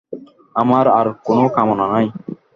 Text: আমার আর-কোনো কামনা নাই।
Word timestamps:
আমার 0.55 0.85
আর-কোনো 0.99 1.43
কামনা 1.55 1.85
নাই। 1.93 2.07